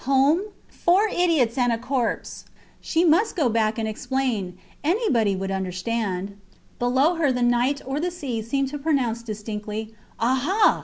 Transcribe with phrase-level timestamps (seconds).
[0.05, 0.41] Home!
[0.67, 2.45] Four idiots and a corpse.
[2.81, 4.57] She must go back and explain.
[4.83, 6.37] Anybody would understand....
[6.79, 10.79] Below her the night or the sea seemed to pronounce distinctly Aha!